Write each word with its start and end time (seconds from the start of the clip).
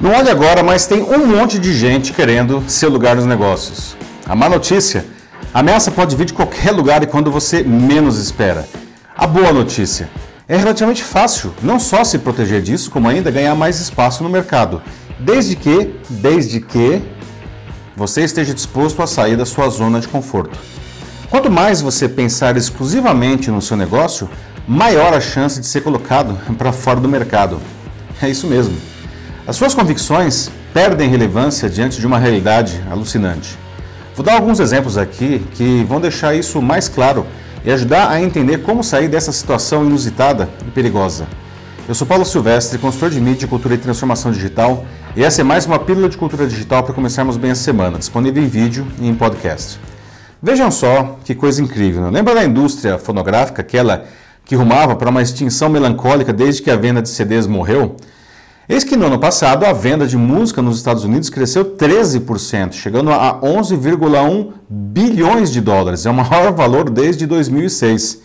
Não 0.00 0.12
olhe 0.12 0.30
agora, 0.30 0.62
mas 0.62 0.86
tem 0.86 1.02
um 1.02 1.26
monte 1.26 1.58
de 1.58 1.76
gente 1.76 2.12
querendo 2.12 2.62
seu 2.68 2.88
lugar 2.88 3.16
nos 3.16 3.26
negócios. 3.26 3.96
A 4.28 4.36
má 4.36 4.48
notícia: 4.48 5.04
a 5.52 5.58
ameaça 5.58 5.90
pode 5.90 6.14
vir 6.14 6.26
de 6.26 6.32
qualquer 6.32 6.70
lugar 6.70 7.02
e 7.02 7.06
quando 7.06 7.32
você 7.32 7.64
menos 7.64 8.16
espera. 8.16 8.68
A 9.16 9.26
boa 9.26 9.52
notícia: 9.52 10.08
é 10.46 10.56
relativamente 10.56 11.02
fácil 11.02 11.52
não 11.60 11.80
só 11.80 12.04
se 12.04 12.18
proteger 12.20 12.62
disso, 12.62 12.92
como 12.92 13.08
ainda 13.08 13.28
ganhar 13.28 13.56
mais 13.56 13.80
espaço 13.80 14.22
no 14.22 14.30
mercado. 14.30 14.80
Desde 15.18 15.56
que, 15.56 15.96
desde 16.08 16.60
que 16.60 17.02
você 17.96 18.22
esteja 18.22 18.54
disposto 18.54 19.02
a 19.02 19.06
sair 19.08 19.36
da 19.36 19.44
sua 19.44 19.68
zona 19.68 19.98
de 19.98 20.06
conforto. 20.06 20.56
Quanto 21.28 21.50
mais 21.50 21.80
você 21.80 22.08
pensar 22.08 22.56
exclusivamente 22.56 23.50
no 23.50 23.60
seu 23.60 23.76
negócio, 23.76 24.30
maior 24.66 25.12
a 25.12 25.20
chance 25.20 25.58
de 25.58 25.66
ser 25.66 25.80
colocado 25.80 26.38
para 26.56 26.70
fora 26.70 27.00
do 27.00 27.08
mercado. 27.08 27.60
É 28.22 28.30
isso 28.30 28.46
mesmo. 28.46 28.76
As 29.48 29.56
suas 29.56 29.72
convicções 29.72 30.50
perdem 30.74 31.08
relevância 31.08 31.70
diante 31.70 31.98
de 31.98 32.06
uma 32.06 32.18
realidade 32.18 32.84
alucinante. 32.90 33.58
Vou 34.14 34.22
dar 34.22 34.34
alguns 34.34 34.60
exemplos 34.60 34.98
aqui 34.98 35.42
que 35.54 35.82
vão 35.84 36.02
deixar 36.02 36.34
isso 36.34 36.60
mais 36.60 36.86
claro 36.86 37.26
e 37.64 37.70
ajudar 37.70 38.10
a 38.10 38.20
entender 38.20 38.58
como 38.58 38.84
sair 38.84 39.08
dessa 39.08 39.32
situação 39.32 39.86
inusitada 39.86 40.50
e 40.66 40.70
perigosa. 40.70 41.26
Eu 41.88 41.94
sou 41.94 42.06
Paulo 42.06 42.26
Silvestre, 42.26 42.78
consultor 42.78 43.08
de 43.08 43.22
mídia, 43.22 43.48
cultura 43.48 43.74
e 43.74 43.78
transformação 43.78 44.30
digital, 44.30 44.84
e 45.16 45.24
essa 45.24 45.40
é 45.40 45.44
mais 45.44 45.64
uma 45.64 45.78
pílula 45.78 46.10
de 46.10 46.18
cultura 46.18 46.46
digital 46.46 46.82
para 46.82 46.92
começarmos 46.92 47.38
bem 47.38 47.52
a 47.52 47.54
semana, 47.54 47.98
disponível 47.98 48.42
em 48.42 48.48
vídeo 48.48 48.86
e 49.00 49.08
em 49.08 49.14
podcast. 49.14 49.80
Vejam 50.42 50.70
só 50.70 51.18
que 51.24 51.34
coisa 51.34 51.62
incrível. 51.62 52.02
Né? 52.02 52.10
Lembra 52.10 52.34
da 52.34 52.44
indústria 52.44 52.98
fonográfica, 52.98 53.62
aquela 53.62 54.04
que 54.44 54.54
rumava 54.54 54.94
para 54.94 55.08
uma 55.08 55.22
extinção 55.22 55.70
melancólica 55.70 56.34
desde 56.34 56.60
que 56.60 56.70
a 56.70 56.76
venda 56.76 57.00
de 57.00 57.08
CDs 57.08 57.46
morreu? 57.46 57.96
Eis 58.68 58.84
que 58.84 58.96
no 58.98 59.06
ano 59.06 59.18
passado 59.18 59.64
a 59.64 59.72
venda 59.72 60.06
de 60.06 60.18
música 60.18 60.60
nos 60.60 60.76
Estados 60.76 61.02
Unidos 61.02 61.30
cresceu 61.30 61.74
13%, 61.74 62.74
chegando 62.74 63.10
a 63.10 63.40
11,1 63.40 64.52
bilhões 64.68 65.50
de 65.50 65.62
dólares. 65.62 66.04
É 66.04 66.10
o 66.10 66.14
maior 66.14 66.52
valor 66.52 66.90
desde 66.90 67.26
2006. 67.26 68.20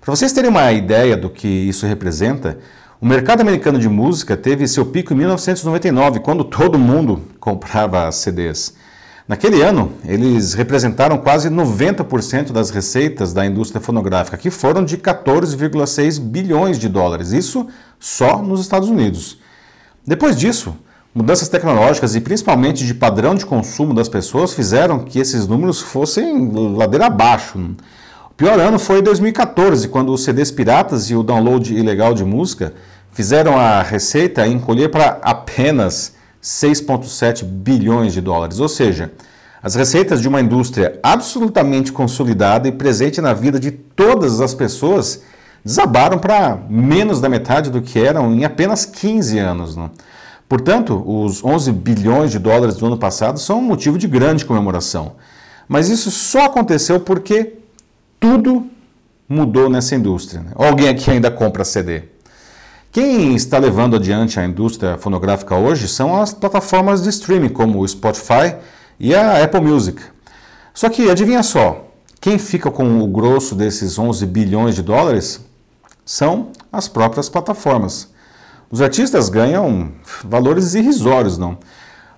Para 0.00 0.16
vocês 0.16 0.32
terem 0.32 0.48
uma 0.48 0.72
ideia 0.72 1.14
do 1.14 1.28
que 1.28 1.46
isso 1.46 1.84
representa, 1.84 2.56
o 3.02 3.06
mercado 3.06 3.42
americano 3.42 3.78
de 3.78 3.86
música 3.86 4.34
teve 4.34 4.66
seu 4.66 4.86
pico 4.86 5.12
em 5.12 5.16
1999, 5.18 6.20
quando 6.20 6.44
todo 6.44 6.78
mundo 6.78 7.20
comprava 7.38 8.10
CDs. 8.10 8.72
Naquele 9.28 9.60
ano, 9.60 9.92
eles 10.06 10.54
representaram 10.54 11.18
quase 11.18 11.50
90% 11.50 12.50
das 12.50 12.70
receitas 12.70 13.34
da 13.34 13.44
indústria 13.44 13.80
fonográfica, 13.80 14.38
que 14.38 14.50
foram 14.50 14.86
de 14.86 14.96
14,6 14.96 16.18
bilhões 16.18 16.78
de 16.78 16.88
dólares, 16.88 17.32
isso 17.32 17.66
só 18.00 18.40
nos 18.42 18.62
Estados 18.62 18.88
Unidos. 18.88 19.41
Depois 20.04 20.36
disso, 20.36 20.74
mudanças 21.14 21.48
tecnológicas 21.48 22.16
e 22.16 22.20
principalmente 22.20 22.84
de 22.84 22.92
padrão 22.92 23.36
de 23.36 23.46
consumo 23.46 23.94
das 23.94 24.08
pessoas 24.08 24.52
fizeram 24.52 24.98
que 24.98 25.20
esses 25.20 25.46
números 25.46 25.80
fossem 25.80 26.50
ladeira 26.74 27.06
abaixo. 27.06 27.56
O 28.28 28.34
pior 28.34 28.58
ano 28.58 28.80
foi 28.80 29.00
2014, 29.00 29.86
quando 29.88 30.12
os 30.12 30.24
CDs 30.24 30.50
piratas 30.50 31.08
e 31.08 31.14
o 31.14 31.22
download 31.22 31.72
ilegal 31.72 32.14
de 32.14 32.24
música 32.24 32.74
fizeram 33.12 33.56
a 33.56 33.80
receita 33.80 34.44
encolher 34.46 34.90
para 34.90 35.20
apenas 35.22 36.14
6,7 36.42 37.44
bilhões 37.44 38.12
de 38.12 38.20
dólares. 38.20 38.58
Ou 38.58 38.68
seja, 38.68 39.12
as 39.62 39.76
receitas 39.76 40.20
de 40.20 40.26
uma 40.26 40.40
indústria 40.40 40.98
absolutamente 41.00 41.92
consolidada 41.92 42.66
e 42.66 42.72
presente 42.72 43.20
na 43.20 43.32
vida 43.32 43.60
de 43.60 43.70
todas 43.70 44.40
as 44.40 44.52
pessoas 44.52 45.22
desabaram 45.64 46.18
para 46.18 46.58
menos 46.68 47.20
da 47.20 47.28
metade 47.28 47.70
do 47.70 47.80
que 47.80 47.98
eram 47.98 48.32
em 48.32 48.44
apenas 48.44 48.84
15 48.84 49.38
anos. 49.38 49.76
Né? 49.76 49.90
Portanto, 50.48 51.02
os 51.06 51.44
11 51.44 51.72
bilhões 51.72 52.30
de 52.30 52.38
dólares 52.38 52.76
do 52.76 52.86
ano 52.86 52.98
passado 52.98 53.38
são 53.38 53.58
um 53.58 53.62
motivo 53.62 53.96
de 53.96 54.06
grande 54.06 54.44
comemoração. 54.44 55.12
Mas 55.68 55.88
isso 55.88 56.10
só 56.10 56.46
aconteceu 56.46 57.00
porque 57.00 57.54
tudo 58.18 58.66
mudou 59.28 59.70
nessa 59.70 59.94
indústria. 59.94 60.42
Né? 60.42 60.50
Alguém 60.54 60.88
aqui 60.88 61.10
ainda 61.10 61.30
compra 61.30 61.64
CD? 61.64 62.02
Quem 62.90 63.34
está 63.34 63.56
levando 63.56 63.96
adiante 63.96 64.38
a 64.38 64.44
indústria 64.44 64.98
fonográfica 64.98 65.56
hoje 65.56 65.88
são 65.88 66.20
as 66.20 66.34
plataformas 66.34 67.02
de 67.02 67.08
streaming, 67.08 67.48
como 67.48 67.80
o 67.80 67.88
Spotify 67.88 68.54
e 69.00 69.14
a 69.14 69.42
Apple 69.42 69.62
Music. 69.62 70.02
Só 70.74 70.90
que 70.90 71.10
adivinha 71.10 71.42
só, 71.42 71.86
quem 72.20 72.38
fica 72.38 72.70
com 72.70 73.00
o 73.00 73.06
grosso 73.06 73.54
desses 73.54 73.98
11 73.98 74.26
bilhões 74.26 74.74
de 74.74 74.82
dólares 74.82 75.40
são 76.04 76.50
as 76.72 76.88
próprias 76.88 77.28
plataformas. 77.28 78.12
Os 78.70 78.80
artistas 78.80 79.28
ganham 79.28 79.92
valores 80.24 80.74
irrisórios, 80.74 81.36
não? 81.36 81.58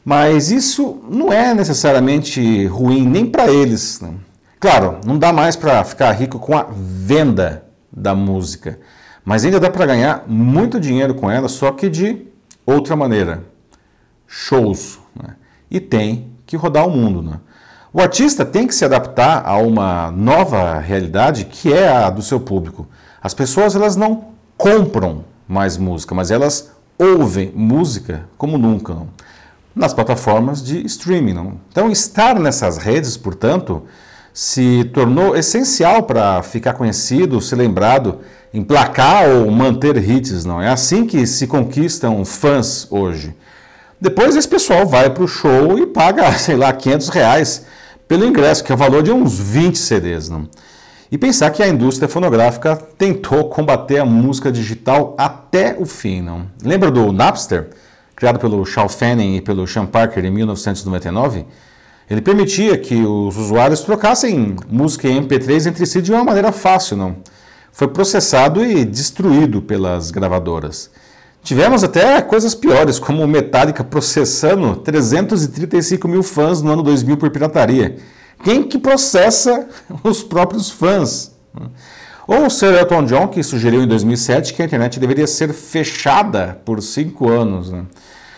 Mas 0.05 0.51
isso 0.51 1.03
não 1.09 1.33
é 1.33 1.55
necessariamente 1.55 2.67
ruim 2.67 3.07
nem 3.07 3.27
para 3.27 3.51
eles. 3.51 4.01
Não? 4.01 4.17
Claro, 4.61 4.99
não 5.05 5.19
dá 5.19 5.33
mais 5.33 5.57
para 5.57 5.83
ficar 5.83 6.13
rico 6.13 6.39
com 6.39 6.57
a 6.57 6.67
venda 6.71 7.65
da 7.93 8.15
música, 8.15 8.79
mas 9.25 9.45
ainda 9.45 9.59
dá 9.59 9.71
para 9.71 9.87
ganhar 9.87 10.25
muito 10.27 10.79
dinheiro 10.79 11.15
com 11.15 11.31
ela, 11.31 11.49
só 11.49 11.73
que 11.73 11.89
de 11.89 12.27
outra 12.67 12.95
maneira. 12.95 13.45
Shows. 14.27 14.99
Né? 15.15 15.37
E 15.71 15.81
tem 15.81 16.33
que 16.47 16.57
rodar 16.57 16.87
o 16.87 16.91
mundo. 16.91 17.23
Né? 17.23 17.41
O 17.93 18.01
artista 18.01 18.45
tem 18.45 18.67
que 18.67 18.75
se 18.75 18.85
adaptar 18.85 19.43
a 19.47 19.57
uma 19.57 20.11
nova 20.11 20.79
realidade 20.79 21.45
que 21.47 21.73
é 21.73 21.89
a 21.89 22.11
do 22.11 22.23
seu 22.23 22.41
público. 22.41 22.87
As 23.25 23.33
pessoas 23.33 23.75
elas 23.75 23.97
não 23.97 24.27
compram 24.55 25.25
mais 25.49 25.79
música, 25.79 26.15
mas 26.15 26.31
elas 26.31 26.73
ouvem 26.99 27.51
música 27.55 28.29
como 28.37 28.59
nunca. 28.59 28.93
Não? 28.93 29.09
Nas 29.75 29.95
plataformas 29.95 30.63
de 30.63 30.85
streaming. 30.85 31.33
Não? 31.33 31.53
Então, 31.71 31.91
estar 31.91 32.39
nessas 32.39 32.77
redes, 32.77 33.17
portanto, 33.17 33.85
se 34.31 34.85
tornou 34.93 35.35
essencial 35.35 36.03
para 36.03 36.43
ficar 36.43 36.75
conhecido, 36.75 37.41
ser 37.41 37.57
lembrado, 37.57 38.19
emplacar 38.53 39.27
ou 39.31 39.51
manter 39.51 39.97
hits. 39.97 40.45
Não 40.45 40.61
é 40.61 40.69
assim 40.69 41.07
que 41.07 41.27
se 41.27 41.47
conquistam 41.47 42.27
fãs 42.27 42.87
hoje. 42.91 43.35
Depois 43.99 44.37
esse 44.37 44.47
pessoal 44.47 44.87
vai 44.87 45.09
para 45.09 45.25
o 45.25 45.29
show 45.29 45.79
e 45.79 45.87
paga, 45.87 46.31
sei 46.37 46.57
lá, 46.57 46.71
500 46.75 47.09
reais 47.09 47.65
pelo 48.07 48.27
ingresso, 48.27 48.63
que 48.63 48.71
é 48.71 48.75
o 48.75 48.79
valor 48.79 49.03
de 49.03 49.11
uns 49.11 49.39
20 49.39 49.79
CDs. 49.79 50.29
Não? 50.29 50.47
E 51.15 51.17
pensar 51.17 51.51
que 51.51 51.63
a 51.63 51.69
indústria 51.69 52.09
fonográfica 52.09 52.75
tentou 52.75 53.49
combater 53.49 54.01
a 54.01 54.05
música 54.05 54.51
digital 54.51 55.15
até 55.17 55.77
o 55.79 55.87
fim. 55.87 56.21
Não? 56.21 56.47
Lembra 56.61 56.91
do 56.91 57.13
Napster, 57.13 57.69
criado 58.17 58.41
pelo 58.41 58.67
Charles 58.67 58.97
Fanning 58.97 59.37
e 59.37 59.41
pelo 59.41 59.65
Sean 59.65 59.87
Parker 59.87 60.25
em 60.25 60.31
1999? 60.33 61.47
Ele 62.11 62.21
permitia 62.21 62.77
que 62.77 62.97
os 62.97 63.37
usuários 63.37 63.83
trocassem 63.83 64.57
música 64.69 65.07
em 65.07 65.25
MP3 65.25 65.69
entre 65.69 65.87
si 65.87 66.03
de 66.03 66.11
uma 66.11 66.25
maneira 66.25 66.51
fácil. 66.51 66.97
Não? 66.97 67.15
Foi 67.71 67.87
processado 67.87 68.65
e 68.65 68.85
destruído 68.85 69.63
pelas 69.63 70.11
gravadoras. 70.11 70.91
Tivemos 71.45 71.85
até 71.85 72.21
coisas 72.23 72.57
piores, 72.57 72.99
como 72.99 73.25
Metallica 73.29 73.85
processando 73.85 74.75
335 74.75 76.09
mil 76.09 76.25
fãs 76.25 76.61
no 76.61 76.73
ano 76.73 76.83
2000 76.83 77.17
por 77.17 77.31
pirataria. 77.31 77.99
Quem 78.45 78.63
que 78.63 78.79
processa 78.79 79.67
os 80.05 80.23
próprios 80.23 80.71
fãs? 80.71 81.35
Ou 82.27 82.47
o 82.47 82.51
Sir 82.51 82.75
Elton 82.75 83.05
John, 83.07 83.29
que 83.29 83.43
sugeriu 83.43 83.83
em 83.83 83.87
2007 83.87 84.53
que 84.53 84.63
a 84.63 84.65
internet 84.67 85.01
deveria 85.01 85.27
ser 85.27 85.53
fechada 85.53 86.61
por 86.65 86.83
cinco 86.83 87.31
anos. 87.31 87.71
Né? 87.71 87.85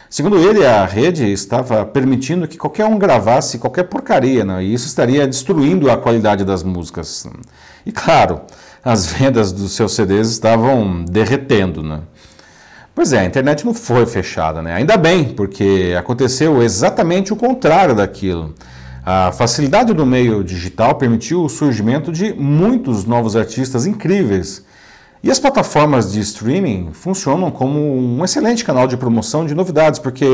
Segundo 0.08 0.38
ele, 0.38 0.64
a 0.64 0.84
rede 0.84 1.30
estava 1.30 1.84
permitindo 1.84 2.48
que 2.48 2.56
qualquer 2.56 2.84
um 2.86 2.98
gravasse 2.98 3.58
qualquer 3.58 3.84
porcaria, 3.84 4.44
né? 4.44 4.62
e 4.62 4.72
isso 4.72 4.86
estaria 4.86 5.26
destruindo 5.26 5.90
a 5.90 5.96
qualidade 5.96 6.44
das 6.44 6.62
músicas. 6.62 7.26
E 7.84 7.92
claro, 7.92 8.40
as 8.84 9.06
vendas 9.06 9.52
dos 9.52 9.72
seus 9.72 9.92
CDs 9.94 10.30
estavam 10.30 11.04
derretendo. 11.04 11.82
Né? 11.82 12.00
Pois 12.94 13.12
é, 13.12 13.20
a 13.20 13.24
internet 13.24 13.64
não 13.64 13.74
foi 13.74 14.06
fechada, 14.06 14.62
né? 14.62 14.72
ainda 14.72 14.96
bem, 14.96 15.24
porque 15.24 15.94
aconteceu 15.98 16.62
exatamente 16.62 17.32
o 17.32 17.36
contrário 17.36 17.94
daquilo. 17.94 18.54
A 19.08 19.30
facilidade 19.30 19.92
do 19.92 20.04
meio 20.04 20.42
digital 20.42 20.96
permitiu 20.96 21.44
o 21.44 21.48
surgimento 21.48 22.10
de 22.10 22.34
muitos 22.34 23.04
novos 23.04 23.36
artistas 23.36 23.86
incríveis. 23.86 24.64
E 25.22 25.30
as 25.30 25.38
plataformas 25.38 26.10
de 26.10 26.18
streaming 26.18 26.88
funcionam 26.92 27.52
como 27.52 27.78
um 27.78 28.24
excelente 28.24 28.64
canal 28.64 28.88
de 28.88 28.96
promoção 28.96 29.46
de 29.46 29.54
novidades, 29.54 30.00
porque 30.00 30.26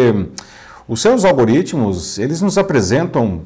os 0.89 1.03
seus 1.03 1.23
algoritmos, 1.23 2.19
eles 2.19 2.41
nos 2.41 2.57
apresentam 2.57 3.43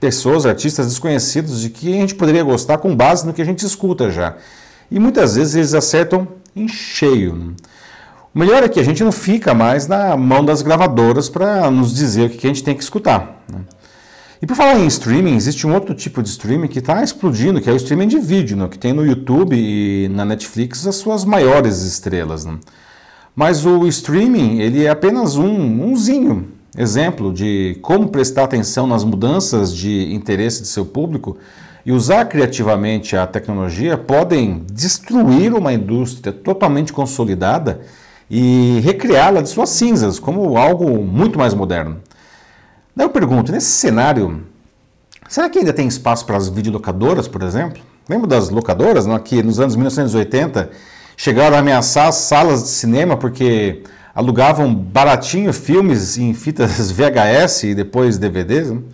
pessoas, 0.00 0.46
artistas 0.46 0.86
desconhecidos 0.86 1.60
de 1.60 1.68
que 1.68 1.92
a 1.92 1.96
gente 1.96 2.14
poderia 2.14 2.42
gostar 2.42 2.78
com 2.78 2.96
base 2.96 3.26
no 3.26 3.34
que 3.34 3.42
a 3.42 3.44
gente 3.44 3.66
escuta 3.66 4.10
já. 4.10 4.36
E 4.90 4.98
muitas 4.98 5.36
vezes 5.36 5.54
eles 5.54 5.74
acertam 5.74 6.26
em 6.56 6.66
cheio. 6.66 7.54
O 8.34 8.38
melhor 8.38 8.62
é 8.62 8.68
que 8.70 8.80
a 8.80 8.84
gente 8.84 9.04
não 9.04 9.12
fica 9.12 9.52
mais 9.52 9.86
na 9.86 10.16
mão 10.16 10.42
das 10.42 10.62
gravadoras 10.62 11.28
para 11.28 11.70
nos 11.70 11.94
dizer 11.94 12.28
o 12.28 12.30
que 12.30 12.46
a 12.46 12.48
gente 12.48 12.64
tem 12.64 12.74
que 12.74 12.82
escutar. 12.82 13.44
Né? 13.52 13.60
E 14.42 14.46
por 14.46 14.56
falar 14.56 14.76
em 14.80 14.88
streaming, 14.88 15.36
existe 15.36 15.64
um 15.68 15.72
outro 15.72 15.94
tipo 15.94 16.20
de 16.20 16.28
streaming 16.28 16.66
que 16.66 16.80
está 16.80 17.00
explodindo, 17.00 17.60
que 17.60 17.70
é 17.70 17.72
o 17.72 17.76
streaming 17.76 18.08
de 18.08 18.18
vídeo, 18.18 18.56
né? 18.56 18.66
que 18.68 18.76
tem 18.76 18.92
no 18.92 19.06
YouTube 19.06 19.54
e 19.56 20.08
na 20.08 20.24
Netflix 20.24 20.84
as 20.84 20.96
suas 20.96 21.24
maiores 21.24 21.82
estrelas. 21.82 22.44
Né? 22.44 22.58
Mas 23.36 23.64
o 23.64 23.86
streaming, 23.86 24.58
ele 24.58 24.84
é 24.84 24.90
apenas 24.90 25.36
um 25.36 25.84
umzinho, 25.84 26.48
exemplo 26.76 27.32
de 27.32 27.78
como 27.82 28.08
prestar 28.08 28.42
atenção 28.42 28.84
nas 28.84 29.04
mudanças 29.04 29.72
de 29.72 30.12
interesse 30.12 30.62
de 30.62 30.66
seu 30.66 30.84
público 30.84 31.38
e 31.86 31.92
usar 31.92 32.24
criativamente 32.24 33.16
a 33.16 33.28
tecnologia 33.28 33.96
podem 33.96 34.64
destruir 34.72 35.54
uma 35.54 35.72
indústria 35.72 36.32
totalmente 36.32 36.92
consolidada 36.92 37.82
e 38.28 38.80
recriá-la 38.82 39.40
de 39.40 39.48
suas 39.48 39.68
cinzas 39.68 40.18
como 40.18 40.58
algo 40.58 41.00
muito 41.00 41.38
mais 41.38 41.54
moderno. 41.54 41.98
Daí 42.94 43.06
eu 43.06 43.10
pergunto, 43.10 43.50
nesse 43.50 43.70
cenário, 43.70 44.42
será 45.28 45.48
que 45.48 45.58
ainda 45.58 45.72
tem 45.72 45.88
espaço 45.88 46.26
para 46.26 46.36
as 46.36 46.48
videolocadoras, 46.48 47.26
por 47.26 47.42
exemplo? 47.42 47.82
Lembra 48.08 48.26
das 48.26 48.50
locadoras, 48.50 49.06
não? 49.06 49.18
que 49.18 49.42
nos 49.42 49.58
anos 49.58 49.76
1980 49.76 50.70
chegaram 51.16 51.56
a 51.56 51.60
ameaçar 51.60 52.08
as 52.08 52.16
salas 52.16 52.64
de 52.64 52.68
cinema 52.68 53.16
porque 53.16 53.82
alugavam 54.14 54.74
baratinho 54.74 55.52
filmes 55.52 56.18
em 56.18 56.34
fitas 56.34 56.90
VHS 56.92 57.64
e 57.64 57.74
depois 57.74 58.18
DVDs? 58.18 58.70
Não? 58.70 58.84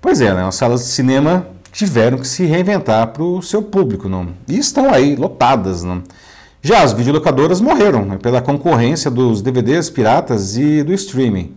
Pois 0.00 0.20
é, 0.20 0.32
né? 0.32 0.46
as 0.46 0.54
salas 0.54 0.82
de 0.82 0.86
cinema 0.88 1.48
tiveram 1.72 2.18
que 2.18 2.28
se 2.28 2.44
reinventar 2.44 3.08
para 3.08 3.24
o 3.24 3.42
seu 3.42 3.60
público. 3.60 4.08
Não? 4.08 4.28
E 4.46 4.58
estão 4.58 4.92
aí, 4.92 5.16
lotadas. 5.16 5.82
Não? 5.82 6.02
Já 6.62 6.82
as 6.82 6.92
videolocadoras 6.92 7.60
morreram 7.60 8.04
né? 8.04 8.18
pela 8.18 8.40
concorrência 8.40 9.10
dos 9.10 9.42
DVDs 9.42 9.90
piratas 9.90 10.56
e 10.56 10.84
do 10.84 10.92
streaming. 10.92 11.56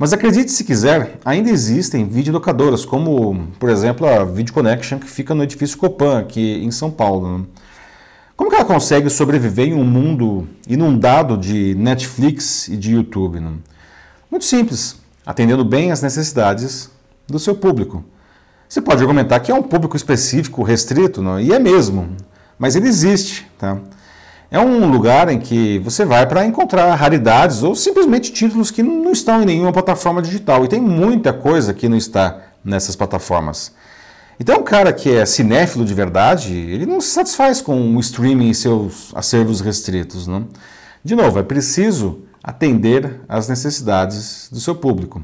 Mas 0.00 0.14
acredite 0.14 0.50
se 0.50 0.64
quiser, 0.64 1.18
ainda 1.22 1.50
existem 1.50 2.08
videolocadoras, 2.08 2.86
como, 2.86 3.48
por 3.58 3.68
exemplo, 3.68 4.06
a 4.08 4.24
Video 4.24 4.54
Connection, 4.54 4.98
que 4.98 5.06
fica 5.06 5.34
no 5.34 5.42
edifício 5.42 5.76
Copan, 5.76 6.20
aqui 6.20 6.64
em 6.64 6.70
São 6.70 6.90
Paulo. 6.90 7.36
Né? 7.36 7.44
Como 8.34 8.48
que 8.48 8.56
ela 8.56 8.64
consegue 8.64 9.10
sobreviver 9.10 9.68
em 9.68 9.74
um 9.74 9.84
mundo 9.84 10.48
inundado 10.66 11.36
de 11.36 11.74
Netflix 11.74 12.66
e 12.68 12.78
de 12.78 12.92
YouTube? 12.92 13.40
Né? 13.40 13.52
Muito 14.30 14.46
simples, 14.46 14.96
atendendo 15.26 15.66
bem 15.66 15.92
às 15.92 16.00
necessidades 16.00 16.88
do 17.28 17.38
seu 17.38 17.54
público. 17.54 18.02
Você 18.66 18.80
pode 18.80 19.02
argumentar 19.02 19.38
que 19.40 19.52
é 19.52 19.54
um 19.54 19.62
público 19.62 19.98
específico, 19.98 20.62
restrito, 20.62 21.20
não? 21.20 21.38
e 21.38 21.52
é 21.52 21.58
mesmo, 21.58 22.08
mas 22.58 22.74
ele 22.74 22.88
existe. 22.88 23.46
Tá? 23.58 23.76
É 24.50 24.58
um 24.58 24.90
lugar 24.90 25.28
em 25.28 25.38
que 25.38 25.78
você 25.78 26.04
vai 26.04 26.26
para 26.26 26.44
encontrar 26.44 26.92
raridades 26.96 27.62
ou 27.62 27.76
simplesmente 27.76 28.32
títulos 28.32 28.72
que 28.72 28.82
não 28.82 29.12
estão 29.12 29.42
em 29.42 29.46
nenhuma 29.46 29.72
plataforma 29.72 30.20
digital. 30.20 30.64
E 30.64 30.68
tem 30.68 30.80
muita 30.80 31.32
coisa 31.32 31.72
que 31.72 31.88
não 31.88 31.96
está 31.96 32.40
nessas 32.64 32.96
plataformas. 32.96 33.72
Então, 34.40 34.58
um 34.58 34.64
cara 34.64 34.92
que 34.92 35.08
é 35.14 35.24
cinéfilo 35.24 35.84
de 35.84 35.94
verdade, 35.94 36.52
ele 36.52 36.84
não 36.84 37.00
se 37.00 37.10
satisfaz 37.10 37.60
com 37.60 37.94
o 37.94 38.00
streaming 38.00 38.50
e 38.50 38.54
seus 38.54 39.12
acervos 39.14 39.60
restritos. 39.60 40.26
Não? 40.26 40.48
De 41.04 41.14
novo, 41.14 41.38
é 41.38 41.42
preciso 41.44 42.22
atender 42.42 43.20
às 43.28 43.48
necessidades 43.48 44.48
do 44.50 44.58
seu 44.58 44.74
público. 44.74 45.22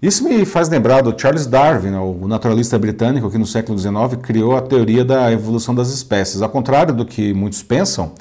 Isso 0.00 0.22
me 0.24 0.46
faz 0.46 0.68
lembrar 0.68 1.02
do 1.02 1.20
Charles 1.20 1.46
Darwin, 1.46 1.94
o 1.96 2.28
naturalista 2.28 2.78
britânico 2.78 3.30
que 3.30 3.36
no 3.36 3.44
século 3.44 3.76
XIX 3.76 3.92
criou 4.22 4.56
a 4.56 4.62
teoria 4.62 5.04
da 5.04 5.30
evolução 5.32 5.74
das 5.74 5.88
espécies. 5.90 6.40
Ao 6.40 6.48
contrário 6.48 6.94
do 6.94 7.04
que 7.04 7.34
muitos 7.34 7.62
pensam, 7.62 8.12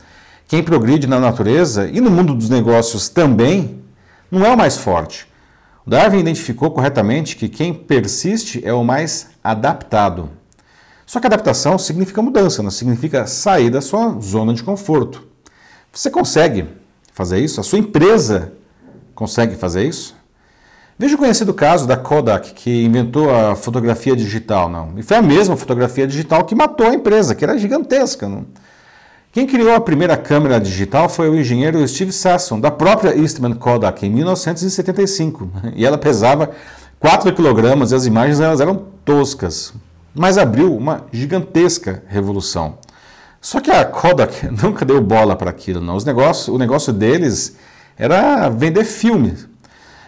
quem 0.47 0.63
progride 0.63 1.07
na 1.07 1.19
natureza 1.19 1.89
e 1.91 1.99
no 1.99 2.09
mundo 2.09 2.33
dos 2.33 2.49
negócios 2.49 3.09
também 3.09 3.81
não 4.31 4.45
é 4.45 4.49
o 4.49 4.57
mais 4.57 4.77
forte. 4.77 5.27
Darwin 5.85 6.19
identificou 6.19 6.71
corretamente 6.71 7.35
que 7.35 7.49
quem 7.49 7.73
persiste 7.73 8.61
é 8.65 8.73
o 8.73 8.83
mais 8.83 9.27
adaptado. 9.43 10.29
Só 11.05 11.19
que 11.19 11.27
adaptação 11.27 11.77
significa 11.77 12.21
mudança, 12.21 12.63
não 12.63 12.71
significa 12.71 13.25
sair 13.27 13.69
da 13.69 13.81
sua 13.81 14.19
zona 14.21 14.53
de 14.53 14.63
conforto. 14.63 15.25
Você 15.91 16.09
consegue 16.09 16.65
fazer 17.13 17.39
isso? 17.39 17.59
A 17.59 17.63
sua 17.63 17.79
empresa 17.79 18.53
consegue 19.15 19.55
fazer 19.55 19.85
isso? 19.85 20.15
Veja 20.99 21.15
o 21.15 21.17
conhecido 21.17 21.53
caso 21.53 21.85
da 21.85 21.95
Kodak, 21.95 22.53
que 22.53 22.83
inventou 22.83 23.33
a 23.33 23.55
fotografia 23.55 24.15
digital, 24.15 24.67
não. 24.69 24.93
E 24.97 25.03
foi 25.03 25.17
a 25.17 25.21
mesma 25.21 25.55
fotografia 25.55 26.07
digital 26.07 26.43
que 26.43 26.55
matou 26.55 26.87
a 26.87 26.93
empresa, 26.93 27.35
que 27.35 27.43
era 27.43 27.57
gigantesca, 27.57 28.27
não. 28.27 28.45
Quem 29.37 29.45
criou 29.45 29.71
a 29.75 29.79
primeira 29.79 30.17
câmera 30.17 30.59
digital 30.59 31.07
foi 31.07 31.29
o 31.29 31.39
engenheiro 31.39 31.87
Steve 31.87 32.11
Sasson, 32.11 32.59
da 32.59 32.71
própria 32.71 33.15
Eastman 33.15 33.53
Kodak, 33.53 34.03
em 34.03 34.09
1975. 34.09 35.47
E 35.75 35.85
ela 35.85 35.95
pesava 35.95 36.49
4 36.99 37.31
kg 37.35 37.87
e 37.87 37.93
as 37.93 38.07
imagens 38.07 38.39
elas 38.39 38.59
eram 38.59 38.85
toscas. 39.05 39.75
Mas 40.11 40.39
abriu 40.39 40.75
uma 40.75 41.05
gigantesca 41.11 42.01
revolução. 42.07 42.79
Só 43.39 43.59
que 43.59 43.69
a 43.69 43.85
Kodak 43.85 44.47
nunca 44.59 44.83
deu 44.83 44.99
bola 45.01 45.35
para 45.35 45.51
aquilo. 45.51 45.81
Não. 45.81 45.95
Os 45.95 46.03
negócios, 46.03 46.47
o 46.47 46.57
negócio 46.57 46.91
deles 46.91 47.57
era 47.95 48.49
vender 48.49 48.85
filmes. 48.85 49.47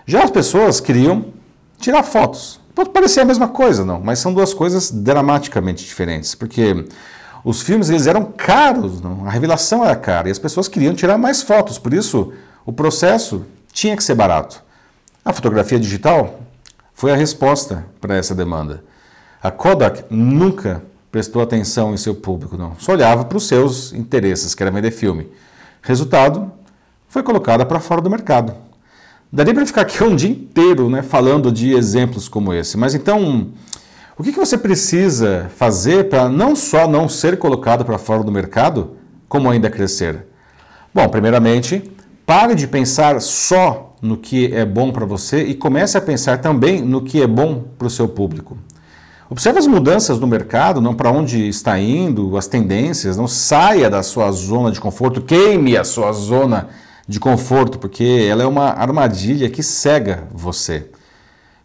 Já 0.07 0.23
as 0.23 0.31
pessoas 0.31 0.79
queriam 0.79 1.25
tirar 1.77 2.01
fotos. 2.01 2.59
Pode 2.73 2.89
parecer 2.89 3.19
a 3.19 3.25
mesma 3.25 3.47
coisa, 3.47 3.85
não, 3.85 3.99
mas 3.99 4.17
são 4.17 4.33
duas 4.33 4.55
coisas 4.55 4.89
dramaticamente 4.89 5.85
diferentes. 5.85 6.33
Porque 6.33 6.83
os 7.43 7.61
filmes 7.61 7.89
eles 7.89 8.07
eram 8.07 8.25
caros, 8.25 9.01
não? 9.01 9.25
a 9.25 9.29
revelação 9.29 9.83
era 9.83 9.95
cara 9.95 10.27
e 10.27 10.31
as 10.31 10.39
pessoas 10.39 10.67
queriam 10.67 10.93
tirar 10.93 11.17
mais 11.17 11.41
fotos, 11.41 11.77
por 11.77 11.93
isso 11.93 12.33
o 12.65 12.73
processo 12.73 13.45
tinha 13.71 13.95
que 13.95 14.03
ser 14.03 14.15
barato. 14.15 14.63
A 15.23 15.33
fotografia 15.33 15.79
digital 15.79 16.39
foi 16.93 17.11
a 17.11 17.15
resposta 17.15 17.85
para 18.01 18.15
essa 18.15 18.35
demanda. 18.35 18.83
A 19.41 19.49
Kodak 19.49 20.03
nunca 20.09 20.83
prestou 21.11 21.41
atenção 21.41 21.93
em 21.93 21.97
seu 21.97 22.13
público, 22.13 22.57
não. 22.57 22.75
Só 22.77 22.91
olhava 22.91 23.25
para 23.25 23.37
os 23.37 23.47
seus 23.47 23.93
interesses, 23.93 24.53
que 24.53 24.61
era 24.61 24.71
vender 24.71 24.91
filme. 24.91 25.27
Resultado, 25.81 26.51
foi 27.07 27.23
colocada 27.23 27.65
para 27.65 27.79
fora 27.79 28.01
do 28.01 28.09
mercado. 28.09 28.53
Daria 29.31 29.53
para 29.53 29.65
ficar 29.65 29.81
aqui 29.81 30.03
um 30.03 30.15
dia 30.15 30.29
inteiro 30.29 30.89
né, 30.89 31.01
falando 31.01 31.51
de 31.51 31.71
exemplos 31.71 32.27
como 32.27 32.53
esse, 32.53 32.77
mas 32.77 32.95
então 32.95 33.49
o 34.19 34.23
que, 34.23 34.33
que 34.33 34.37
você 34.37 34.57
precisa 34.57 35.49
fazer 35.55 36.09
para 36.09 36.27
não 36.27 36.53
só 36.53 36.89
não 36.89 37.07
ser 37.07 37.39
colocado 37.39 37.85
para 37.85 37.97
fora 37.97 38.21
do 38.21 38.29
mercado, 38.29 38.97
como 39.29 39.49
ainda 39.49 39.69
crescer? 39.69 40.25
Bom, 40.93 41.07
primeiramente, 41.07 41.89
pare 42.25 42.53
de 42.53 42.67
pensar 42.67 43.21
só 43.21 43.95
no 44.01 44.17
que 44.17 44.53
é 44.53 44.65
bom 44.65 44.91
para 44.91 45.05
você 45.05 45.43
e 45.43 45.55
comece 45.55 45.97
a 45.97 46.01
pensar 46.01 46.39
também 46.39 46.81
no 46.81 47.01
que 47.01 47.21
é 47.21 47.27
bom 47.27 47.63
para 47.77 47.87
o 47.87 47.89
seu 47.89 48.09
público. 48.09 48.57
Observe 49.29 49.57
as 49.57 49.67
mudanças 49.67 50.19
no 50.19 50.27
mercado, 50.27 50.81
não 50.81 50.93
para 50.93 51.09
onde 51.09 51.47
está 51.47 51.79
indo, 51.79 52.35
as 52.35 52.45
tendências, 52.45 53.15
não 53.15 53.27
saia 53.27 53.89
da 53.89 54.03
sua 54.03 54.29
zona 54.33 54.69
de 54.69 54.81
conforto, 54.81 55.21
queime 55.21 55.77
a 55.77 55.85
sua 55.85 56.11
zona 56.11 56.67
de 57.07 57.21
conforto, 57.21 57.79
porque 57.79 58.27
ela 58.29 58.43
é 58.43 58.45
uma 58.45 58.65
armadilha 58.65 59.49
que 59.49 59.63
cega 59.63 60.27
você. 60.33 60.89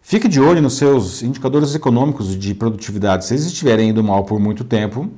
Fique 0.07 0.27
de 0.27 0.39
olho 0.39 0.61
nos 0.61 0.77
seus 0.77 1.23
indicadores 1.23 1.73
econômicos 1.73 2.37
de 2.37 2.53
produtividade. 2.53 3.25
Se 3.25 3.33
eles 3.33 3.47
estiverem 3.47 3.89
indo 3.89 4.03
mal 4.03 4.23
por 4.23 4.39
muito 4.39 4.63
tempo, 4.63 5.09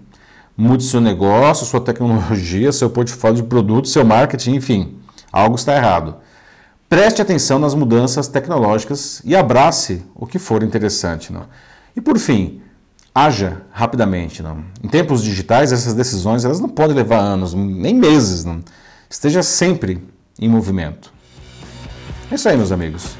mude 0.56 0.86
seu 0.86 1.02
negócio, 1.02 1.66
sua 1.66 1.82
tecnologia, 1.82 2.72
seu 2.72 2.90
portfólio 2.90 3.36
de 3.36 3.44
produtos, 3.44 3.92
seu 3.92 4.06
marketing, 4.06 4.56
enfim, 4.56 4.98
algo 5.30 5.58
está 5.58 5.76
errado. 5.76 6.16
Preste 6.88 7.22
atenção 7.22 7.60
nas 7.60 7.76
mudanças 7.76 8.30
tecnológicas 8.30 9.22
e 9.26 9.36
abrace 9.36 10.06
o 10.16 10.26
que 10.26 10.40
for 10.40 10.64
interessante. 10.64 11.34
Não? 11.34 11.48
E 11.94 12.00
por 12.00 12.18
fim, 12.18 12.62
haja 13.14 13.64
rapidamente. 13.74 14.42
Não? 14.42 14.64
Em 14.82 14.88
tempos 14.88 15.22
digitais, 15.22 15.74
essas 15.74 15.94
decisões 15.96 16.46
elas 16.46 16.62
não 16.62 16.70
podem 16.70 16.96
levar 16.96 17.20
anos, 17.20 17.54
nem 17.54 17.94
meses. 17.94 18.46
Não? 18.46 18.62
Esteja 19.10 19.44
sempre 19.44 20.02
em 20.40 20.48
movimento. 20.48 21.12
É 22.32 22.36
isso 22.36 22.48
aí, 22.48 22.56
meus 22.56 22.72
amigos. 22.72 23.18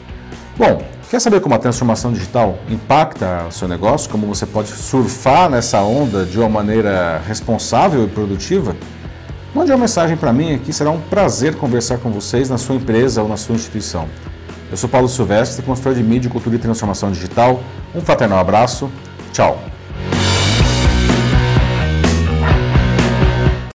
Bom, 0.58 0.97
Quer 1.10 1.22
saber 1.22 1.40
como 1.40 1.56
a 1.56 1.58
transformação 1.58 2.12
digital 2.12 2.60
impacta 2.70 3.46
o 3.48 3.52
seu 3.52 3.66
negócio? 3.66 4.10
Como 4.10 4.28
você 4.28 4.46
pode 4.46 4.68
surfar 4.68 5.50
nessa 5.50 5.80
onda 5.82 6.26
de 6.26 6.38
uma 6.38 6.50
maneira 6.50 7.22
responsável 7.26 8.04
e 8.04 8.08
produtiva? 8.10 8.76
Mande 9.56 9.72
uma 9.72 9.78
mensagem 9.78 10.18
para 10.18 10.34
mim 10.34 10.54
aqui, 10.54 10.74
será 10.74 10.92
um 10.92 11.00
prazer 11.00 11.56
conversar 11.56 11.98
com 12.00 12.12
vocês 12.12 12.50
na 12.50 12.58
sua 12.58 12.76
empresa 12.76 13.22
ou 13.22 13.30
na 13.30 13.38
sua 13.38 13.56
instituição. 13.56 14.06
Eu 14.70 14.76
sou 14.76 14.90
Paulo 14.90 15.08
Silvestre, 15.08 15.64
consultor 15.64 15.96
de 15.96 16.04
mídia, 16.04 16.30
cultura 16.30 16.58
e 16.58 16.60
transformação 16.60 17.10
digital. 17.10 17.64
Um 17.96 18.02
fraternal 18.02 18.40
abraço. 18.40 18.92
Tchau. 19.32 19.58